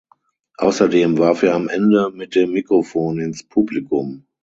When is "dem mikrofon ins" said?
2.33-3.43